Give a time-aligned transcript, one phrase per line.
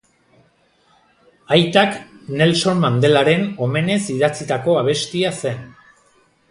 [1.57, 1.99] Aitak
[2.39, 5.63] Nelson Mandelaren omenez idatzitako abestia zen.